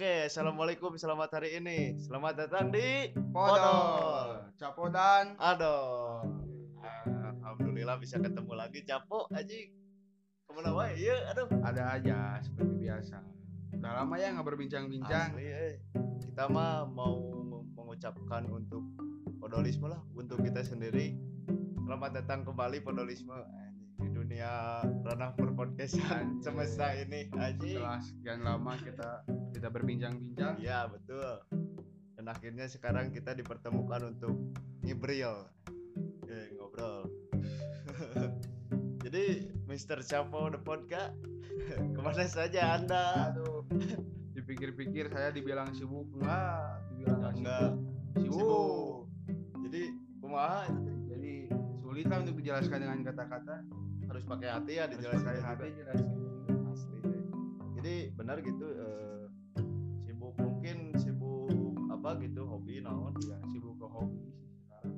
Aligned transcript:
Oke, 0.00 0.32
assalamualaikum, 0.32 0.96
selamat 0.96 1.28
hari 1.36 1.60
ini. 1.60 1.92
Selamat 2.00 2.32
datang 2.32 2.72
di 2.72 3.12
Podol, 3.36 4.48
Capo 4.56 4.88
dan 4.88 5.36
Aduh, 5.36 6.24
alhamdulillah 7.36 8.00
bisa 8.00 8.16
ketemu 8.16 8.48
lagi, 8.56 8.80
Capo, 8.88 9.28
Aji. 9.28 9.68
Ke 10.48 10.50
mana 10.56 10.72
wae? 10.72 10.96
Iya, 10.96 11.36
aduh. 11.36 11.52
ada 11.60 12.00
aja 12.00 12.40
seperti 12.40 12.80
biasa. 12.80 13.20
Udah 13.76 13.92
lama 14.00 14.16
ya 14.16 14.32
nggak 14.32 14.48
berbincang-bincang. 14.48 15.36
Asli, 15.36 15.52
eh. 15.52 15.84
Kita 16.24 16.48
mah 16.48 16.88
mau 16.88 17.20
mengucapkan 17.76 18.48
untuk 18.48 18.80
podolisme 19.36 19.84
lah, 19.84 20.00
untuk 20.16 20.40
kita 20.40 20.64
sendiri. 20.64 21.12
Selamat 21.84 22.24
datang 22.24 22.48
kembali 22.48 22.80
podolisme 22.80 23.36
di 24.00 24.08
dunia 24.16 24.80
ranah 24.80 25.36
perpodcastan 25.36 26.40
semesta 26.40 26.88
ini, 26.96 27.28
Aji. 27.36 27.76
Setelah 27.76 28.00
sekian 28.00 28.40
lama 28.48 28.72
kita 28.80 29.28
tidak 29.50 29.70
berbincang-bincang. 29.74 30.58
Iya 30.58 30.86
betul. 30.86 31.42
Dan 32.16 32.24
akhirnya 32.26 32.68
sekarang 32.68 33.10
kita 33.10 33.32
dipertemukan 33.32 34.12
untuk 34.12 34.34
ngibril, 34.82 35.48
eh, 36.26 36.52
ngobrol. 36.54 37.08
Jadi 39.04 39.24
Mr. 39.64 40.04
Chapo 40.04 40.52
the 40.52 40.60
Podcast, 40.60 41.16
ke 41.96 42.00
mana 42.00 42.28
saja 42.28 42.76
anda? 42.76 43.32
Aduh. 43.32 43.64
Dipikir-pikir 44.36 45.08
saya 45.08 45.32
dibilang 45.32 45.72
sibuk 45.72 46.06
enggak, 46.14 46.80
dibilang 46.92 47.18
nggak 47.20 47.32
Enggak 47.40 47.70
sibuk. 48.14 48.36
sibuk. 48.36 48.98
Jadi 49.68 49.82
kumaha? 50.20 50.62
Jadi 51.08 51.32
sulit 51.80 52.06
lah 52.06 52.18
untuk 52.20 52.36
dijelaskan 52.38 52.78
dengan 52.80 53.00
kata-kata. 53.02 53.56
harus 54.10 54.26
pakai 54.26 54.50
hati 54.50 54.72
ya 54.74 54.84
Harus 54.84 54.94
dijelaskan 54.98 55.22
pakai 55.24 55.38
juga. 55.38 55.48
hati 55.48 55.66
jelaskan. 55.72 56.14
Asli. 56.66 57.00
Jadi 57.78 57.94
benar 58.12 58.36
gitu 58.42 58.66
sibuk 58.66 59.19
apa 62.10 62.18
gitu 62.20 62.42
hobi 62.44 62.74
naon 62.80 63.14
Ya, 63.22 63.38
sibuk 63.46 63.74
ke 63.76 63.86
hobi 63.86 64.18
sekarang. 64.58 64.94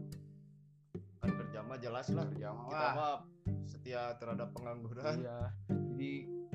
kan 1.18 1.30
kerja 1.36 1.58
mah 1.60 1.76
jelas 1.76 2.06
lah 2.08 2.24
Kerja 2.26 2.48
mah 2.50 2.64
kita 2.66 2.88
mah 2.90 3.16
setia 3.64 4.02
terhadap 4.16 4.48
pengangguran 4.50 5.04
Iya. 5.18 5.38
Jadi 5.68 6.12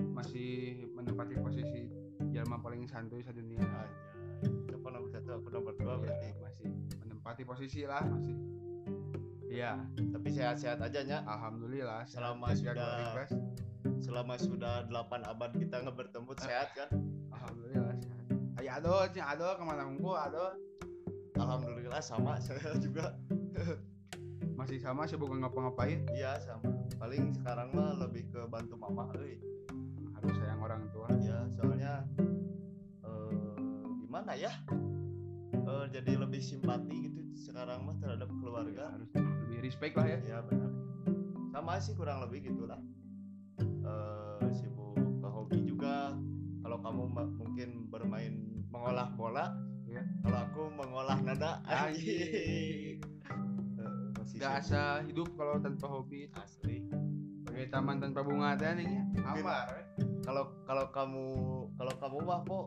masih 0.09 0.49
menempati 0.91 1.35
posisi 1.37 1.81
Jerman 2.27 2.59
paling 2.59 2.83
santuy 2.83 3.21
sedunia. 3.21 3.61
Anjay. 3.61 3.89
Siapa 4.67 4.87
nomor 4.87 5.07
satu, 5.07 5.29
aku 5.35 5.47
nomor 5.47 5.73
dua 5.73 5.93
Iya, 5.93 6.01
berarti. 6.03 6.29
masih 6.39 6.67
menempati 6.99 7.43
posisi 7.43 7.81
lah 7.83 8.01
masih. 8.03 8.33
Iya, 9.47 9.77
Tapi 10.11 10.27
sehat-sehat 10.27 10.79
aja 10.79 10.99
nya. 11.01 11.17
alhamdulillah. 11.23 12.01
Selama 12.03 12.49
sehat. 12.51 12.75
Sudah- 12.75 12.97
request, 13.05 13.33
Selama 13.99 14.33
sudah 14.35 14.75
8 14.83 15.21
abad 15.23 15.51
kita 15.51 15.75
nggak 15.79 15.97
bertemu 15.97 16.31
sehat 16.35 16.67
kan? 16.73 16.89
alhamdulillah 17.29 17.93
sehat. 17.95 18.16
Ayo 18.67 18.83
ado, 18.83 18.99
cing 19.15 19.23
ado 19.23 19.47
ke 19.55 19.63
mana 19.63 19.87
unggul 19.87 20.19
ado 20.19 20.51
Alhamdulillah 21.39 22.03
sama 22.03 22.35
saya 22.43 22.75
juga. 22.83 23.15
masih 24.59 24.75
sama 24.83 25.07
sibuk 25.07 25.31
ngapa-ngapain 25.31 26.03
Iya 26.11 26.35
sama. 26.43 26.75
Paling 26.99 27.31
sekarang 27.31 27.71
mah 27.71 27.95
lebih 27.95 28.27
ke 28.27 28.43
bantu 28.51 28.75
mama 28.75 29.07
euy. 29.15 29.39
harus 30.19 30.35
sayang 30.35 30.59
orang 30.59 30.83
tua. 30.91 31.07
Ya, 31.23 31.47
soalnya 31.55 32.03
eh 33.07 33.55
gimana 34.03 34.35
ya? 34.35 34.51
Eh, 35.55 35.85
jadi 35.87 36.19
lebih 36.19 36.43
simpati 36.43 37.07
gitu 37.07 37.23
sekarang 37.39 37.87
mah 37.87 37.95
terhadap 38.03 38.27
keluarga. 38.43 38.91
harus 38.91 39.07
lebih 39.15 39.63
respect 39.63 39.95
lah 39.95 40.11
ya. 40.11 40.19
Ya 40.27 40.37
benar. 40.43 40.75
Sama 41.55 41.79
sih 41.79 41.95
kurang 41.95 42.19
lebih 42.27 42.51
gitulah. 42.51 42.83
Eh 43.63 44.51
sibuk 44.51 44.99
ke 45.23 45.27
hobi 45.31 45.63
juga. 45.63 46.19
Kalau 46.67 46.83
kamu 46.83 47.03
mungkin 47.39 47.87
bermain 47.87 48.46
mengolah 48.77 49.09
bola, 49.11 49.45
Iya. 49.83 50.03
Kalau 50.21 50.39
aku 50.43 50.61
mengolah 50.69 51.17
nada, 51.17 51.51
Anjing. 51.65 52.99
Eh, 52.99 53.01
masih 54.13 54.37
Gak 54.37 54.53
sibuk. 54.53 54.61
asa 54.61 54.83
hidup 55.01 55.29
kalau 55.33 55.57
tanpa 55.57 55.87
hobi. 55.87 56.27
asli. 56.35 56.83
Sebagai 57.41 57.71
taman 57.71 57.97
tanpa 57.97 58.21
bunga 58.21 58.53
teh 58.53 58.69
nih 58.75 58.85
ya. 58.85 59.03
Hambar. 59.23 59.65
we. 59.65 59.81
Kalau 60.21 60.43
kalau 60.61 60.85
kamu 60.91 61.25
kalau 61.73 61.93
kamu 61.95 62.17
mah 62.21 62.39
kok 62.43 62.65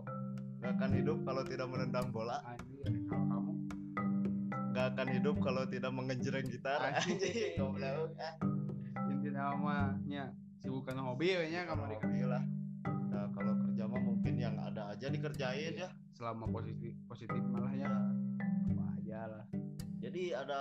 nggak 0.58 0.72
akan 0.74 0.90
hidup 0.92 1.18
kalau 1.22 1.42
tidak 1.44 1.66
menendang 1.68 2.08
bola, 2.08 2.40
Anjir, 2.42 2.88
kalau 3.06 3.26
kamu 3.28 3.52
nggak 4.72 4.86
akan 4.90 5.08
hidup 5.12 5.36
kalau 5.38 5.62
tidak 5.64 5.92
mengejreng 5.92 6.46
gitar. 6.48 6.80
Anjing. 6.82 7.20
Anjing, 7.20 7.52
goblok. 7.60 8.10
Ah, 8.16 8.34
inti 9.06 9.28
namanya 9.30 10.24
sibuk 10.56 10.82
karena 10.82 11.04
hobi 11.04 11.36
Kalau 11.36 11.68
kamari 11.68 11.94
hobi 11.96 12.24
lah. 12.24 12.42
Nah, 13.12 13.28
kalau 13.30 13.52
kerja 13.60 13.84
mah 13.84 14.00
mungkin 14.00 14.34
yang 14.34 14.56
ada 14.56 14.88
aja 14.90 15.06
dikerjain 15.06 15.76
ya. 15.76 15.88
Selama 16.20 16.44
positif 16.52 16.92
positif 17.08 17.40
malah 17.48 17.72
ya 17.72 17.88
apa 18.68 18.84
aja 19.00 19.20
lah 19.24 19.44
Jadi 20.00 20.32
ada 20.36 20.60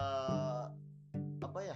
apa 1.44 1.60
ya? 1.64 1.76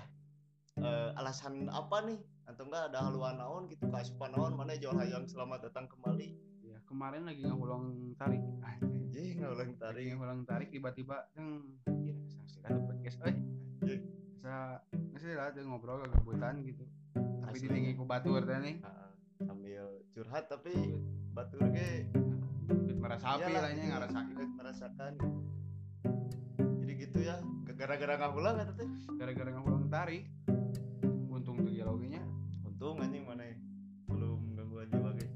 Eh, 0.79 1.09
alasan 1.19 1.67
apa 1.67 2.03
nih? 2.07 2.19
Atau 2.47 2.67
enggak 2.67 2.91
ada 2.91 3.07
haluan 3.07 3.35
naon 3.39 3.67
gitu 3.67 3.87
kasupan 3.87 4.31
naon 4.31 4.55
mana 4.55 4.75
jual 4.79 4.95
hayang 4.95 5.27
selamat 5.27 5.67
datang 5.67 5.91
kembali. 5.91 6.31
ya 6.63 6.79
kemarin 6.87 7.27
lagi 7.27 7.43
ngulang 7.43 8.15
tarik 8.15 8.39
Anjing 8.63 9.43
ngulang 9.43 9.75
tarik. 9.75 10.15
ngulang 10.15 10.41
tarik 10.47 10.71
tiba-tiba 10.71 11.27
deng 11.35 11.75
ya 12.07 12.15
ada 12.63 12.79
podcast 12.79 13.19
euy 13.19 13.35
Anjing. 13.83 14.01
bisa 14.31 14.79
ngasih 15.11 15.33
lah 15.35 15.51
ngobrol 15.67 15.99
kegabutan 16.03 16.63
gitu 16.63 16.83
tapi 17.15 17.57
Asli. 17.59 17.67
ditinggi 17.67 17.91
ku 17.99 18.07
batur 18.07 18.43
teh 18.47 18.59
nih 18.63 18.79
sambil 19.43 19.83
curhat 20.15 20.47
tapi 20.47 20.71
batur 21.35 21.67
ge 21.71 22.07
Ikut 22.11 22.32
merasapi 22.69 23.51
lah 23.51 23.71
ngarasain 23.71 24.27
ikut 24.31 24.49
merasakan. 24.55 25.13
Jadi 26.79 26.93
gitu 26.97 27.19
ya 27.23 27.35
gara-gara 27.73 28.13
nggak 28.15 28.31
pulang 28.31 28.55
kata 28.55 28.73
teh 28.79 28.89
gara-gara 29.17 29.49
ngulang 29.49 29.91
tarik 29.91 30.23
untung 31.27 31.59
tuh 31.65 31.73
ya 31.73 31.89
nya 32.07 32.23
untung 32.63 33.01
anjing 33.01 33.25
mana 33.27 33.43
ya, 33.43 33.57
belum 34.07 34.39
gangguan 34.55 34.87
jiwa 34.87 35.11
ge 35.17 35.27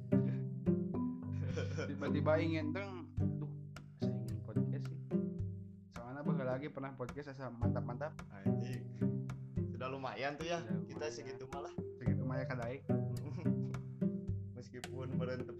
tiba-tiba 1.89 2.33
ingin 2.39 2.71
deng 2.71 3.09
aduh 3.17 3.51
saya 3.99 4.13
ingin 4.13 4.39
podcast 4.45 4.83
sih. 4.87 4.99
Soalnya 5.97 6.21
bakal 6.21 6.45
lagi 6.47 6.67
pernah 6.69 6.91
podcast 6.93 7.33
asa 7.33 7.49
mantap-mantap. 7.49 8.13
Anjing. 8.45 8.85
Sudah 9.73 9.89
lumayan 9.89 10.37
tuh 10.37 10.47
ya 10.47 10.61
Sudah 10.61 10.85
kita 10.85 11.05
lumayan. 11.09 11.15
segitu 11.17 11.45
malah. 11.49 11.73
Segitu 11.97 12.21
mah 12.23 12.37
ya 12.37 12.45
kadai 12.45 12.77
meskipun 14.57 15.07
beren 15.17 15.41
teu 15.43 15.55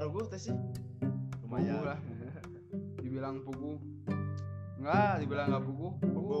paruguh 0.00 0.24
teh 0.32 0.40
sih. 0.40 0.56
Pugu 0.56 1.44
lumayan 1.44 1.84
lah. 1.84 2.00
Pugu. 2.00 2.24
dibilang 3.04 3.36
pugu. 3.44 3.76
Enggak 4.80 5.20
dibilang 5.20 5.46
enggak 5.52 5.64
pugu. 5.68 5.88
Pugu. 6.00 6.40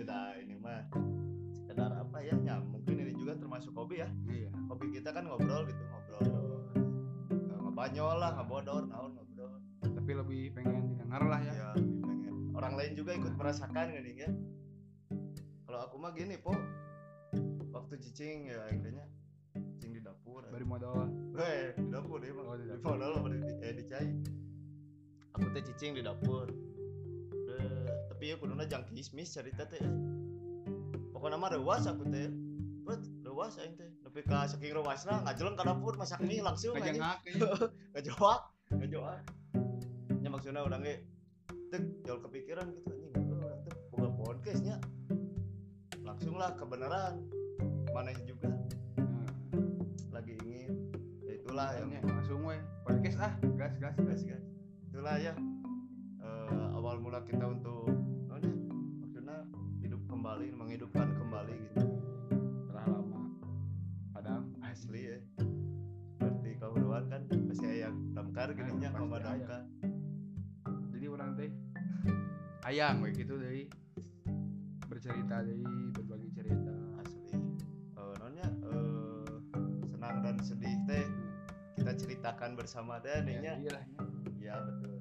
ya 0.00 0.04
dah 0.08 0.32
ini 0.40 0.56
mah 0.56 0.88
sekedar 1.52 2.00
apa 2.00 2.16
ya 2.24 2.32
ya 2.40 2.56
mungkin 2.64 2.96
ini 2.96 3.12
juga 3.12 3.36
termasuk 3.36 3.76
hobi 3.76 4.00
ya. 4.00 4.08
Iya. 4.24 4.48
Hobi 4.72 4.88
kita 4.88 5.12
kan 5.12 5.28
ngobrol 5.28 5.68
gitu 5.68 5.84
ngobrol. 5.84 6.24
Ngebanyol 7.60 8.16
lah 8.16 8.32
ngebodor 8.40 8.88
naon 8.88 9.20
ngobrol. 9.20 9.60
Tapi 9.84 10.10
lebih 10.16 10.56
pengen 10.56 10.96
didengar 10.96 11.20
lah 11.20 11.44
ya. 11.44 11.52
Ya 11.52 11.68
lebih 11.76 12.00
pengen. 12.08 12.56
Orang 12.56 12.72
lain 12.80 12.96
juga 12.96 13.20
ikut 13.20 13.36
merasakan 13.36 13.92
gini 13.92 14.16
ya. 14.16 14.32
Kalau 15.68 15.80
aku 15.84 16.00
mah 16.00 16.16
gini 16.16 16.40
po. 16.40 16.56
Waktu 17.76 18.00
cicing 18.00 18.48
ya 18.48 18.64
akhirnya 18.64 19.19
dapur 20.40 20.56
bari 20.56 20.64
modal 20.64 20.96
Weh, 21.36 21.76
di 21.76 21.88
dapur 21.92 22.16
dia 22.20 22.32
mah 22.32 22.44
Oh, 22.48 22.56
di 22.56 22.64
di 22.64 22.72
dapur. 22.72 22.96
modal 22.96 23.12
apa? 23.20 23.28
Di, 23.28 23.38
eh 23.60 23.72
di 23.76 23.84
cai. 23.84 24.08
Aku 25.36 25.46
teh 25.52 25.62
cicing 25.62 25.92
di 25.94 26.02
dapur. 26.02 26.48
Udah, 26.48 28.08
tapi 28.08 28.32
ya 28.32 28.36
kuduna 28.40 28.64
jang 28.64 28.82
kismis 28.88 29.30
cerita 29.30 29.68
teh. 29.68 29.84
Pokoknya 31.12 31.36
mah 31.36 31.52
rewas 31.52 31.84
aku 31.84 32.08
teh. 32.08 32.32
Pret, 32.82 33.00
rewas 33.22 33.60
aing 33.60 33.76
teh. 33.76 33.88
Nepi 34.00 34.20
ka 34.24 34.48
saking 34.48 34.72
rewasna 34.74 35.20
ngajeleng 35.28 35.56
ka 35.60 35.64
dapur 35.68 35.94
masak 35.94 36.24
mie 36.24 36.40
langsung 36.40 36.72
ngajengak 36.74 37.20
ngejawab 37.94 38.40
ngejawab 38.80 39.22
nya 40.20 40.28
maksudnya 40.28 40.64
orang 40.64 40.82
ge 40.82 41.04
tek 41.70 41.84
jauh 42.02 42.20
kepikiran 42.24 42.66
gitu 42.74 42.88
anjing. 42.90 43.12
Orang 43.38 43.60
teh 43.68 43.74
boga 43.92 44.08
podcastnya 44.16 44.76
langsung 46.02 46.34
lah 46.40 46.56
kebenaran. 46.56 47.22
Mana 47.94 48.10
juga 48.24 48.59
itulah 51.50 51.74
yang 51.74 51.90
langsung 52.06 52.46
we 52.46 52.54
podcast 52.86 53.18
ah 53.26 53.34
gas 53.58 53.74
gas 53.82 53.98
gas 53.98 54.22
guys 54.22 54.46
itulah 54.86 55.18
ya 55.18 55.34
eh, 56.22 56.66
awal 56.78 57.02
mula 57.02 57.26
kita 57.26 57.42
untuk 57.42 57.90
nonnya 58.30 58.54
maksudnya 59.02 59.42
hidup 59.82 59.98
kembali 60.06 60.54
menghidupkan 60.54 61.10
kembali 61.10 61.50
gitu. 61.74 61.90
Setelah 62.62 62.86
lama. 62.86 63.34
Padahal 64.14 64.46
asli 64.62 65.10
ya. 65.10 65.18
Seperti 66.22 66.54
kau 66.62 66.70
doang 66.78 67.10
kan 67.10 67.26
masih 67.26 67.66
ayam 67.66 67.98
damkar 68.14 68.54
gini 68.54 68.70
nya 68.78 68.94
aya. 68.94 69.10
damkar. 69.10 69.62
Jadi 70.94 71.06
orang 71.10 71.30
teh 71.34 71.50
ayang 72.62 73.02
we 73.02 73.10
gitu 73.10 73.34
dari 73.42 73.66
bercerita 74.86 75.42
dari 75.42 75.79
kenangan 82.38 82.54
bersama 82.54 83.02
teh 83.02 83.26
ya, 83.26 83.58
ya 84.38 84.54
betul. 84.62 84.94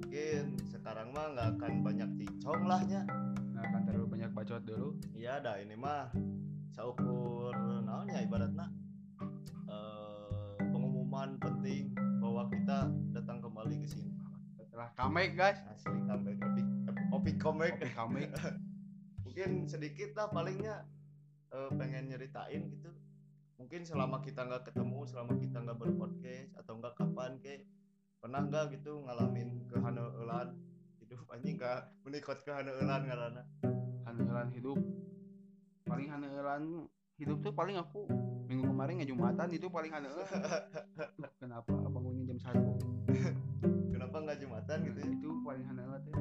Mungkin 0.00 0.44
sekarang 0.72 1.12
mah 1.12 1.36
nggak 1.36 1.48
akan 1.56 1.72
banyak 1.84 2.10
cincong 2.16 2.62
lah 2.64 2.80
nya. 2.88 3.04
Nggak 3.52 3.64
akan 3.68 3.80
terlalu 3.84 4.06
banyak 4.08 4.30
bacot 4.32 4.62
dulu. 4.64 4.96
Iya 5.12 5.44
dah 5.44 5.60
ini 5.60 5.76
mah 5.76 6.08
seukur 6.72 7.52
naon 7.84 8.08
ya 8.08 8.24
ibaratnya. 8.24 8.66
Eh, 9.68 10.56
pengumuman 10.64 11.36
penting 11.36 11.92
bahwa 12.24 12.48
kita 12.48 12.88
datang 13.12 13.44
kembali 13.44 13.76
ke 13.84 13.88
sini. 13.88 14.12
Setelah 14.56 14.88
comeback 14.96 15.30
guys. 15.36 15.60
Asli 15.68 16.00
comeback 16.08 16.36
comeback. 16.40 16.66
Kopi 17.12 17.32
comeback. 17.36 17.74
Mungkin 19.28 19.68
sedikit 19.68 20.16
lah 20.16 20.32
palingnya 20.32 20.88
eh, 21.52 21.70
pengen 21.76 22.08
nyeritain 22.08 22.64
gitu 22.72 22.90
mungkin 23.60 23.84
selama 23.84 24.24
kita 24.24 24.48
nggak 24.48 24.72
ketemu 24.72 25.04
selama 25.04 25.36
kita 25.36 25.60
nggak 25.60 25.76
berpodcast 25.76 26.56
atau 26.56 26.80
nggak 26.80 26.96
kapan 26.96 27.36
ke 27.44 27.60
pernah 28.16 28.40
nggak 28.48 28.80
gitu 28.80 29.04
ngalamin 29.04 29.68
kehaneulan 29.68 30.56
hidup? 31.04 31.20
Anjing 31.36 31.60
nggak 31.60 31.80
menikot 32.08 32.40
kehaneulan 32.40 33.04
karena 33.04 33.44
haneulan 34.08 34.48
hidup. 34.56 34.80
Paling 35.84 36.08
haneulan 36.08 36.88
hidup 37.20 37.44
tuh 37.44 37.52
paling 37.52 37.76
aku 37.76 38.08
minggu 38.48 38.64
kemarin 38.64 39.04
ngejumatan 39.04 39.48
itu 39.52 39.68
paling 39.68 39.92
haneulan. 39.92 40.24
Kenapa 41.44 41.68
bangunnya 41.68 42.24
jam 42.32 42.40
satu? 42.40 42.80
Kenapa 43.92 44.16
nggak 44.24 44.40
jumatan 44.40 44.76
gitu 44.88 44.98
ya? 45.04 45.08
Itu 45.20 45.28
paling 45.44 45.64
haneulan 45.68 46.00
teh 46.08 46.16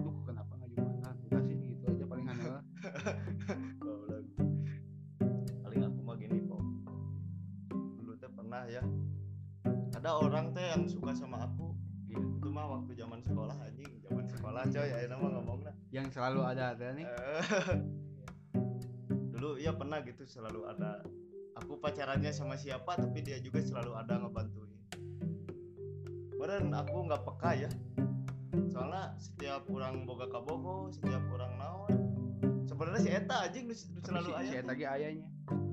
suka 10.89 11.13
sama 11.13 11.45
aku. 11.45 11.77
Iya. 12.09 12.17
itu 12.41 12.49
mah 12.49 12.65
waktu 12.65 12.91
zaman 12.97 13.21
sekolah 13.21 13.55
anjing. 13.61 13.91
Zaman 14.01 14.25
sekolah 14.25 14.61
coy 14.65 14.89
ya 14.89 15.05
nama 15.05 15.25
ngomongnya. 15.37 15.73
Yang 15.93 16.17
selalu 16.17 16.41
ada 16.41 16.73
teh 16.73 16.89
nih? 16.97 17.05
Eh, 17.05 17.43
dulu 19.37 19.61
iya 19.61 19.71
pernah 19.77 20.01
gitu 20.01 20.25
selalu 20.25 20.65
ada. 20.65 21.05
Aku 21.61 21.77
pacarannya 21.77 22.33
sama 22.33 22.57
siapa 22.57 22.97
tapi 22.97 23.21
dia 23.21 23.37
juga 23.37 23.61
selalu 23.61 23.93
ada 23.93 24.17
ngebantuin. 24.17 24.73
Meren 26.41 26.73
aku 26.73 26.97
nggak 27.05 27.21
peka 27.21 27.51
ya. 27.67 27.69
Soalnya 28.73 29.13
setiap 29.21 29.69
orang 29.69 30.09
boga 30.09 30.25
kabogo 30.33 30.89
setiap 30.89 31.21
orang 31.29 31.53
naon. 31.61 31.93
Sebenarnya 32.65 33.01
si 33.05 33.09
Eta 33.13 33.37
nu 33.53 33.73
tapi 33.75 34.01
selalu 34.01 34.29
si, 34.29 34.33
si 34.33 34.39
ayah 34.41 34.55
eta 34.65 34.73
ge 34.73 34.85
ayahnya. 34.89 35.27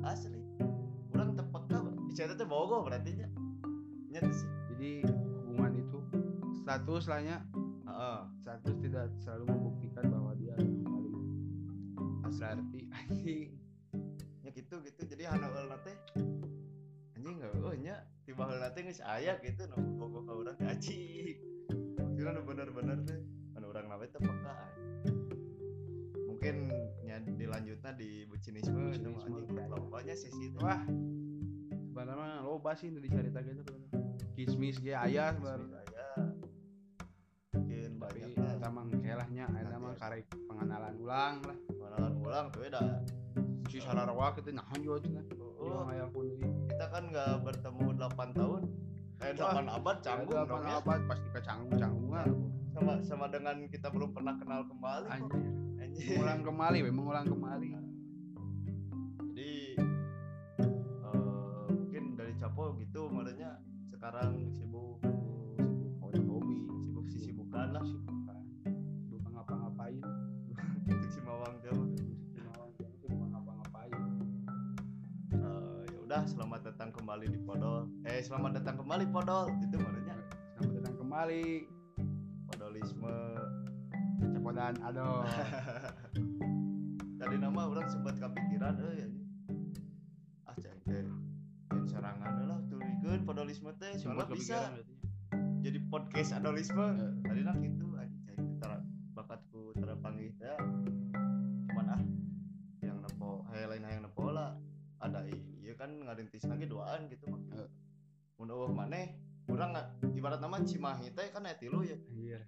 Asli. 0.04 0.40
Orang 1.16 1.32
terpeka 1.32 1.78
si 2.12 2.20
Eta 2.20 2.34
teh 2.36 2.44
bogo 2.44 2.84
berarti 2.84 3.24
nya. 3.24 3.28
Nyata 4.12 4.32
sih 4.36 4.55
jadi 4.86 5.02
hubungan 5.10 5.72
itu. 5.82 5.98
Status 6.62 7.04
lahnya 7.10 7.36
Heeh. 7.86 8.18
status 8.42 8.76
tidak 8.82 9.06
selalu 9.22 9.44
membuktikan 9.50 10.04
bahwa 10.10 10.32
dia 10.38 10.54
yang 10.58 10.82
paling 10.86 11.14
berarti. 12.30 12.80
Anjing. 13.02 13.48
Nya 14.46 14.50
gitu 14.54 14.74
gitu. 14.86 15.00
Jadi 15.06 15.22
hanaul 15.26 15.66
nate 15.66 15.92
anjing 17.16 17.42
nggak 17.42 17.58
oh 17.58 17.74
nya 17.74 18.06
tiba 18.22 18.46
hal 18.46 18.62
nate 18.62 18.86
geus 18.86 19.02
aya 19.02 19.34
gitu 19.42 19.66
nu 19.66 19.98
bogo 19.98 20.22
ka 20.22 20.32
urang 20.38 20.58
anjing. 20.62 21.38
Kira 22.14 22.30
nu 22.30 22.46
bener-bener 22.46 23.02
teh 23.02 23.18
anu 23.58 23.66
urang 23.74 23.90
nawe 23.90 24.06
teh 24.06 24.20
peka 24.22 24.54
mungkin 26.30 26.70
nya 27.02 27.18
dilanjutna 27.24 27.90
di 27.98 28.22
bucinisme 28.30 28.94
Bucinisme, 28.94 29.34
anjing. 29.34 29.56
Ya. 29.58 29.66
lobanya 29.66 30.14
sisi 30.14 30.54
teh 30.54 30.62
wah 30.62 30.78
mah 32.04 32.44
loba 32.44 32.76
sih 32.76 32.92
nu 32.92 33.00
dicarita 33.00 33.40
gitu 33.40 33.62
kismis 34.36 34.76
ge 34.84 34.92
aya 34.92 35.32
sebenarnya. 35.32 35.80
aya. 35.80 36.08
Mungkin 37.56 37.90
tapi 37.96 38.18
banyak 38.20 38.52
eta 38.60 38.68
mah 38.68 38.84
kelahnya 39.00 39.44
eta 39.56 39.76
mah 39.80 39.96
karek 39.96 40.28
pengenalan 40.44 40.94
ulang 41.00 41.34
lah. 41.40 41.56
Pengenalan 41.72 42.14
ulang 42.20 42.44
tuh 42.52 42.60
beda 42.68 42.80
si 43.66 43.82
sararawa 43.82 44.30
kita 44.32 44.54
nahan 44.54 44.78
juga 44.78 45.02
cenah 45.02 45.24
oh, 45.58 45.82
pun 46.14 46.24
deui. 46.24 46.48
kita 46.70 46.86
kan 46.86 47.02
nggak 47.10 47.42
bertemu 47.42 47.84
8 47.98 48.38
tahun. 48.38 48.62
Eh 49.16 49.32
8 49.32 49.68
abad 49.68 49.96
canggung 50.04 50.36
Ada 50.36 50.48
dong 50.48 50.64
apa 50.64 50.70
ya. 50.70 50.78
abad 50.80 51.00
pasti 51.10 51.28
ke 51.32 51.40
canggung 51.42 51.74
canggungan. 51.74 52.28
Sama 52.76 52.92
sama 53.02 53.26
dengan 53.32 53.56
kita 53.66 53.88
belum 53.90 54.12
pernah 54.12 54.34
kenal 54.38 54.64
kembali. 54.68 55.08
Anjir. 55.08 55.42
Anjing 55.82 56.06
mengulang 56.14 56.40
kembali 56.44 56.78
we 56.84 56.90
mengulang 56.92 57.26
kembali. 57.26 57.68
Jadi 59.32 59.50
Eh, 76.16 76.24
ya 76.24 76.32
selamat 76.32 76.60
datang 76.72 76.96
kembali 76.96 77.28
di 77.28 77.36
Podol. 77.44 77.92
Eh 78.08 78.24
selamat 78.24 78.56
datang 78.56 78.80
kembali 78.80 79.04
Podol. 79.12 79.52
Itu 79.60 79.76
makanya 79.76 80.16
selamat 80.56 80.72
datang 80.80 80.96
kembali. 80.96 81.44
Podolisme. 82.48 83.16
Cepodan 84.32 84.80
aduh. 84.80 85.28
Tadi 87.20 87.36
nama 87.36 87.68
orang 87.68 87.84
sempat 87.92 88.16
kepikiran 88.16 88.80
eh 88.80 89.04
anjing. 89.04 89.12
ah 90.48 90.56
cai 90.56 90.80
teh 90.88 91.04
yang 91.76 91.84
serangan 91.84 92.48
lah 92.48 92.64
turikeun 92.72 93.20
Podolisme 93.28 93.76
teh 93.76 93.92
Sempat 94.00 94.32
bisa 94.32 94.72
jadi 95.60 95.84
podcast 95.92 96.32
adolisme. 96.32 96.96
Eh. 96.96 97.12
tadi 97.28 97.44
nak 97.44 97.60
itu 97.60 97.85
ngarintis 106.26 106.50
lagi 106.50 106.66
duaan 106.66 107.06
gitu 107.06 107.30
mah 107.30 107.38
mun 108.34 108.50
eueuh 108.50 108.74
maneh 108.74 109.14
urang 109.46 109.70
ibarat 110.10 110.42
nama 110.42 110.58
Cimahi 110.58 111.14
teh 111.14 111.30
kan 111.30 111.46
aya 111.46 111.54
tilu 111.54 111.86
ya. 111.86 111.94
Anjir 112.10 112.42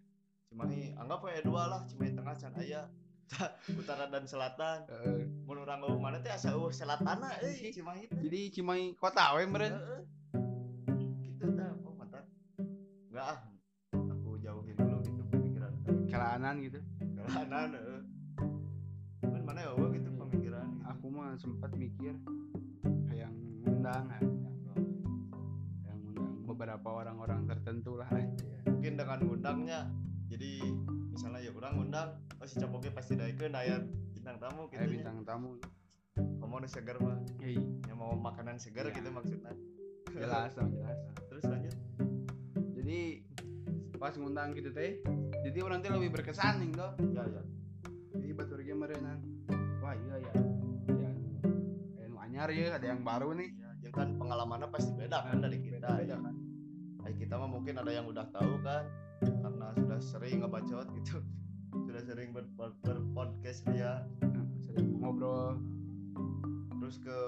Cimahi 0.51 0.99
anggap 0.99 1.23
we 1.23 1.39
dua 1.47 1.71
lah 1.71 1.81
Cimahi 1.87 2.11
tengah 2.19 2.35
can 2.35 2.59
aya 2.59 2.91
utara 3.79 4.11
dan 4.11 4.27
selatan. 4.27 4.83
Mun 5.47 5.63
urang 5.63 5.79
eueuh 5.87 5.95
maneh 5.95 6.19
teh 6.27 6.35
asa 6.35 6.51
eueuh 6.59 6.75
selatana 6.75 7.39
euy 7.39 7.71
Cimahi 7.77 8.11
teh. 8.11 8.19
Jadi 8.19 8.41
Cimahi 8.51 8.99
kota 8.99 9.39
we 9.39 9.47
meureun. 9.47 9.79
Heeh. 9.79 10.03
gitu 11.23 11.47
tah 11.55 11.71
oh 11.87 11.95
mantap. 11.95 12.27
Enggak 13.15 13.27
ah 13.31 13.39
aku 13.95 14.43
jauhin 14.43 14.75
dulu 14.75 14.99
gitu 15.07 15.23
pemikiran 15.31 15.73
kelaanan 16.11 16.55
gitu. 16.67 16.83
Kelahanan 16.99 17.79
heeh. 17.79 18.01
Kan 19.23 19.43
mana 19.47 19.63
ya 19.63 19.71
gitu 19.71 20.11
pemikiran 20.19 20.67
gitu. 20.67 20.91
aku 20.91 21.07
mah 21.15 21.39
sempat 21.39 21.71
mikir 21.79 22.19
yang 23.79 23.87
undang 23.87 24.05
yang 25.87 26.01
undang 26.11 26.35
beberapa 26.51 26.89
orang-orang 26.91 27.47
tertentu 27.47 27.95
lah 27.95 28.11
anjir. 28.11 28.51
mungkin 28.67 28.95
dengan 28.99 29.19
undangnya 29.23 29.81
jadi 30.27 30.53
misalnya 31.15 31.41
ya 31.47 31.51
orang 31.55 31.75
undang 31.79 32.09
oh 32.43 32.47
si 32.47 32.59
capoge 32.59 32.91
pasti 32.91 33.15
daikeun 33.15 33.55
aya 33.55 33.79
bintang 34.11 34.39
tamu 34.43 34.67
gitu 34.67 34.77
kayak 34.77 34.87
nya. 34.87 34.95
bintang 34.99 35.19
tamu. 35.25 35.51
Ngomong 36.43 36.67
nu 36.67 36.69
seger 36.69 36.99
mah 36.99 37.19
hei 37.41 37.55
yang 37.87 37.99
mau 37.99 38.13
makanan 38.19 38.59
segar 38.59 38.91
Iya. 38.91 38.99
gitu 38.99 39.09
maksudnya. 39.15 39.55
Jelas 40.11 40.51
dong 40.59 40.75
jelas. 40.75 40.99
Terus 41.31 41.45
lanjut. 41.47 41.75
Jadi 42.75 42.99
pas 43.99 44.15
ngundang 44.15 44.55
gitu 44.55 44.71
teh 44.71 45.03
jadi 45.43 45.59
orang 45.63 45.83
teh 45.83 45.91
lebih 45.91 46.15
berkesan 46.15 46.63
nih 46.63 46.71
tuh 46.71 46.93
ya 47.19 47.25
ya 47.27 47.43
jadi 48.15 48.31
batur 48.31 48.63
ge 48.63 48.71
meureunan 48.71 49.19
wah 49.83 49.91
iya 49.91 50.23
ya 50.23 50.33
yang 51.03 51.17
nu 52.07 52.17
anyar 52.23 52.49
ya 52.55 52.79
ada 52.79 52.87
yang 52.87 53.03
baru 53.03 53.35
nih. 53.35 53.51
Ya 53.59 53.68
kan 53.99 54.15
pengalamannya 54.15 54.71
pasti 54.71 54.95
beda 54.95 55.27
kan 55.27 55.43
dari 55.43 55.59
kita 55.59 55.91
beda 55.91 56.07
ya. 56.07 56.17
kan. 56.23 56.35
Ay, 57.03 57.13
kita 57.19 57.35
mah 57.35 57.51
mungkin 57.51 57.75
ada 57.83 57.91
yang 57.91 58.07
udah 58.07 58.31
tahu 58.31 58.63
kan 58.63 58.87
karena 59.19 59.67
sudah 59.75 59.99
sering 59.99 60.47
ngebacot 60.47 60.87
gitu. 61.03 61.19
Sudah 61.69 62.01
sering 62.01 62.33
ber, 62.33 62.49
ber- 62.57 62.81
berpodcast 62.81 63.69
dia. 63.69 64.01
Nah, 64.25 64.45
sering 64.65 65.05
ngobrol. 65.05 65.61
Terus 66.81 66.97
ke 67.05 67.19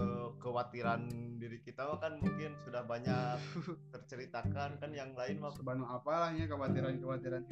kekhawatiran 0.41 1.13
diri 1.37 1.61
kita 1.61 1.85
mah 1.85 2.01
kan 2.01 2.17
mungkin 2.25 2.57
sudah 2.65 2.81
banyak 2.89 3.37
terceritakan 3.93 4.81
kan 4.81 4.91
yang 4.97 5.13
lain 5.13 5.45
mah. 5.45 5.53
Sebanu 5.53 5.85
apalahnya 5.85 6.49
kekhawatiran 6.49 6.97
kekhawatiran 6.97 7.43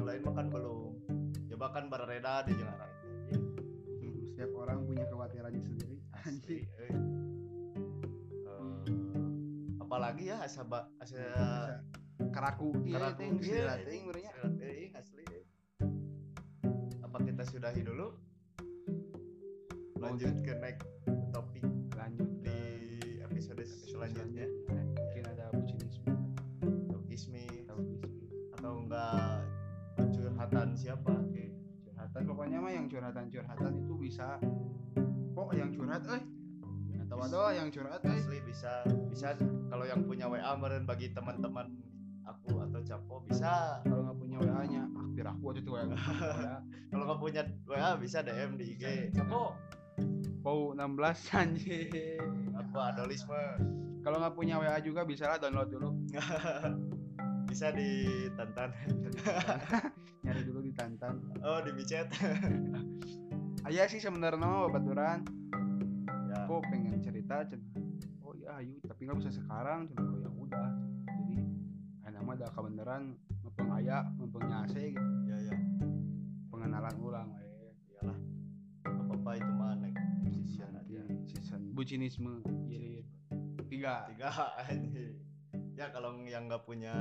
yang 0.00 0.04
lain 0.08 0.20
mah 0.24 0.34
kan 0.36 0.46
belum. 0.48 0.92
Ya 1.52 1.56
bahkan 1.60 1.92
berreda 1.92 2.40
di 2.48 2.56
jalan 2.56 2.96
setiap 4.36 4.52
orang 4.52 4.84
punya 4.84 5.04
kekhawatirannya 5.08 5.60
sendiri. 5.64 5.96
Asli 6.12 6.68
lagi 10.06 10.30
ya 10.30 10.38
asa 10.38 10.62
ba, 10.62 10.86
asa 11.02 11.18
karaku 12.30 12.78
karaku 12.86 13.42
iya, 13.42 13.74
iya 13.74 13.82
ting 13.82 14.06
berarti 14.06 14.22
iya, 14.62 14.70
iya, 14.70 14.88
asli. 14.94 15.26
Apa 17.02 17.18
kita 17.26 17.42
sudahi 17.42 17.82
dulu? 17.82 18.14
Lanjut 19.98 20.30
ke 20.46 20.54
next 20.62 20.86
topik 21.34 21.66
lanjut 21.98 22.30
di 22.38 22.58
episode, 23.18 23.66
selanjutnya. 23.66 24.46
Eh, 24.46 24.84
mungkin 24.94 25.24
ada 25.26 25.50
bucinisme 25.50 26.14
atau 26.86 27.02
ismi 27.10 27.66
atau 27.66 27.82
atau 28.62 28.72
enggak 28.86 29.42
curhatan 30.14 30.68
siapa 30.78 31.18
gitu. 31.34 31.50
curhatan 31.90 32.22
pokoknya 32.30 32.58
mah 32.62 32.70
yang 32.70 32.86
curhatan 32.86 33.26
curhatan 33.26 33.74
itu 33.74 33.94
bisa. 33.98 34.38
Kok 35.34 35.50
yang 35.50 35.74
curhat 35.74 36.06
eh 36.14 36.35
atau 37.22 37.48
ada 37.48 37.56
yang 37.56 37.68
curhat 37.72 38.02
eh. 38.04 38.12
Asli 38.16 38.38
bisa 38.44 38.84
bisa. 39.08 39.32
Kalau 39.72 39.84
yang 39.88 40.04
punya 40.04 40.28
WA 40.28 40.52
meren 40.58 40.84
bagi 40.84 41.10
teman-teman 41.16 41.72
aku 42.26 42.60
atau 42.60 42.80
capo 42.84 43.24
bisa. 43.24 43.80
Kalau 43.86 44.10
nggak 44.10 44.18
punya 44.18 44.36
WA 44.42 44.62
nya 44.68 44.84
akhir 45.16 45.32
aku 45.32 45.42
waktu 45.48 45.60
itu 45.64 45.70
WA 45.72 45.84
kalau 46.92 47.04
nggak 47.08 47.20
punya 47.24 47.42
WA 47.64 47.96
bisa 47.96 48.20
DM 48.20 48.60
di 48.60 48.76
IG 48.76 48.84
capo 49.16 49.56
Pau 50.44 50.76
16 50.76 51.40
anjir 51.40 52.20
aku 52.52 52.76
adolisme? 52.76 53.42
Kalau 54.04 54.22
nggak 54.22 54.36
punya 54.36 54.60
WA 54.60 54.78
juga 54.84 55.02
bisa 55.02 55.26
lah 55.26 55.40
download 55.40 55.72
dulu. 55.72 55.90
Bisa 57.46 57.70
di 57.70 58.26
Tantan. 58.34 58.74
Nyari 60.26 60.42
dulu 60.44 60.60
di 60.66 60.74
Tantan. 60.74 61.18
Oh 61.46 61.62
di 61.62 61.70
micet 61.72 62.10
Aya 63.66 63.86
sih 63.90 63.98
sebenarnya 63.98 64.38
mah 64.38 64.66
babaturan 64.70 65.26
ya 65.26 65.35
aku 66.46 66.62
pengen 66.70 67.02
cerita 67.02 67.42
cen 67.42 67.58
oh 68.22 68.30
ya 68.38 68.62
ayo 68.62 68.78
tapi 68.86 69.02
nggak 69.02 69.18
bisa 69.18 69.34
sekarang 69.34 69.90
cen 69.90 69.98
oh 69.98 70.14
ya 70.14 70.30
udah 70.30 70.70
jadi 71.02 71.42
kayak 71.98 72.12
nama 72.14 72.30
ada 72.38 72.46
kebenaran 72.54 73.02
mumpung 73.42 73.70
aya 73.74 74.06
mumpung 74.14 74.46
nyase 74.46 74.94
gitu. 74.94 75.10
Ya 75.26 75.42
ya. 75.42 75.56
Pengenalan 76.46 76.94
ulang 77.02 77.34
we. 77.34 77.50
Iyalah. 77.90 78.18
Apa 78.86 79.02
apa 79.18 79.30
itu 79.42 79.52
mah 79.58 79.74
nek 79.74 79.94
season 80.30 80.70
nanti 80.70 80.94
aja 80.94 81.18
season 81.26 81.74
bucinisme. 81.74 82.46
Jadi 82.46 83.02
tiga. 83.66 84.06
Tiga 84.14 84.30
anjing. 84.62 85.18
ya 85.74 85.90
kalau 85.90 86.14
yang 86.30 86.46
nggak 86.46 86.62
punya 86.62 86.94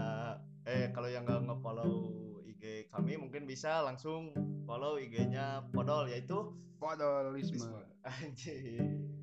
eh 0.65 0.89
kalau 0.89 1.05
yang 1.05 1.21
nggak 1.21 1.45
nge-follow 1.45 2.09
IG 2.49 2.89
kami 2.89 3.13
mungkin 3.21 3.45
bisa 3.45 3.85
langsung 3.85 4.33
follow 4.65 4.97
IG-nya 4.97 5.69
Podol 5.69 6.09
yaitu 6.09 6.49
podolisme. 6.81 7.69
Anjing 8.01 9.14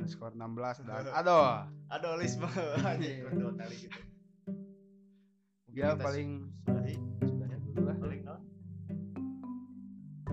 underscore 0.00 0.32
16 0.32 0.88
dan 0.88 1.04
aduh. 1.12 1.68
adolisme 1.92 2.48
anjing 2.80 3.20
Iya. 3.20 3.36
dua 3.36 3.52
kali 3.52 3.76
gitu. 3.76 4.00
Ya 5.70 5.92
paling 5.94 6.48
sudahi 6.64 7.56
dulu 7.62 7.80
lah. 7.84 7.96
paling 8.00 8.20
non 8.24 8.40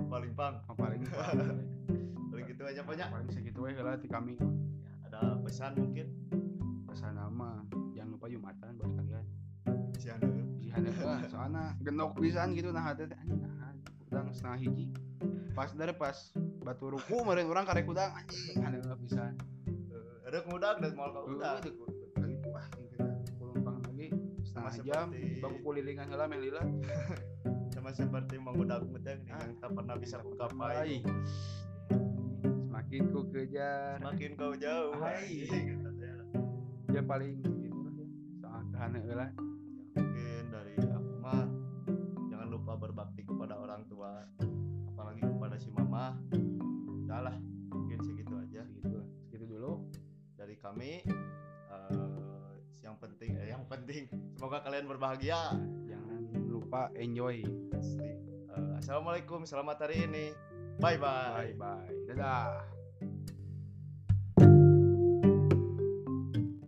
paling 0.07 0.31
pang. 0.33 0.55
Oh, 0.65 0.73
paling 0.73 1.03
paling 2.31 2.45
gitu 2.47 2.63
aja 2.63 2.81
banyak 2.81 3.07
paling 3.11 3.29
segitu 3.29 3.59
aja 3.67 3.83
lah 3.83 3.95
di 3.99 4.07
kami. 4.07 4.39
Ada 5.03 5.35
pesan 5.43 5.75
mungkin? 5.75 6.07
Pesan 6.87 7.19
nama 7.19 7.59
jangan 7.91 8.15
lupa 8.15 8.31
jumatan 8.31 8.71
buat 8.79 8.91
kalian. 8.97 9.25
Si 9.99 10.07
anu 10.07 10.31
si 10.57 10.71
hana 10.71 10.89
lah. 10.95 11.19
Soalnya 11.27 11.63
genok 11.83 12.15
pisan 12.17 12.55
gitu 12.55 12.71
nah 12.71 12.87
hati 12.87 13.03
teh. 13.05 13.17
Anjing 13.19 13.43
nah 13.43 13.75
udang 14.07 14.31
setengah 14.31 14.57
hiji. 14.57 14.85
Pas 15.53 15.69
dari 15.75 15.91
pas 15.91 16.17
batu 16.63 16.91
ruku 16.91 17.13
kemarin 17.21 17.45
orang 17.45 17.65
karek 17.67 17.85
udang 17.85 18.09
anjing 18.15 18.83
lah 18.87 18.97
pisan 18.97 19.35
Kemudak 20.67 20.83
dan 20.83 20.99
mau 20.99 21.07
kau 21.15 21.23
udah. 21.31 21.63
Udah. 21.63 22.59
Ah 22.59 22.67
yang 22.75 22.91
kita 22.91 23.31
pelumpang 23.39 23.77
lagi 23.87 24.07
setengah 24.43 24.73
jam. 24.83 25.07
baku 25.39 25.57
kulilingan 25.63 26.11
heula 26.11 26.27
meh 26.27 26.39
lila 26.43 26.59
sama 27.71 27.95
seperti 27.95 28.35
mengudak 28.35 28.83
muteng 28.83 29.23
nih 29.23 29.31
yang 29.31 29.55
tak 29.63 29.71
pernah 29.71 29.95
bisa 29.95 30.19
ku 30.19 30.35
Ai. 30.35 30.43
kapai 30.43 30.99
semakin 32.67 33.01
ku 33.15 33.21
kejar. 33.31 33.95
Semakin 34.03 34.31
kau 34.35 34.53
jauh. 34.59 34.91
Ai. 34.99 35.47
anjing, 35.47 35.65
kata 35.71 35.91
saya. 35.95 36.19
ya 36.91 37.01
paling 37.07 37.33
lah 37.47 37.55
ya. 37.63 37.71
Soal 38.43 38.61
kehana 38.67 38.97
heula 39.07 39.27
mungkin 39.95 40.43
dari 40.51 40.73
aku 40.83 41.13
mah 41.23 41.47
jangan 42.27 42.47
lupa 42.51 42.73
berbakti 42.75 43.23
kepada 43.23 43.55
orang 43.55 43.87
tua 43.87 44.19
kami 50.67 50.99
eh, 51.71 52.51
yang 52.83 52.99
penting 52.99 53.31
eh, 53.39 53.47
yang 53.55 53.63
penting. 53.71 54.11
Semoga 54.35 54.59
kalian 54.59 54.85
berbahagia. 54.91 55.55
Jangan 55.87 56.21
lupa 56.51 56.91
enjoy. 56.99 57.39
Eh, 57.43 58.71
assalamualaikum 58.75 59.47
selamat 59.47 59.87
hari 59.87 60.03
ini. 60.03 60.25
Bye 60.77 60.99
bye 60.99 61.55
bye 61.55 61.55
bye 61.57 61.89
dadah 62.05 62.76